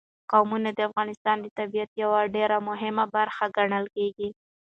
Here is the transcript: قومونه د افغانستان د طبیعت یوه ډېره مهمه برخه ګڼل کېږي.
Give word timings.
قومونه 0.31 0.69
د 0.73 0.79
افغانستان 0.89 1.37
د 1.41 1.47
طبیعت 1.57 1.89
یوه 2.03 2.19
ډېره 2.35 2.57
مهمه 2.69 3.05
برخه 3.15 3.45
ګڼل 3.57 3.85
کېږي. 3.95 4.29